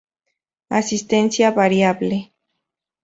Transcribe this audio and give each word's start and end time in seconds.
Asistencia 0.79 1.51
variable. 1.51 2.33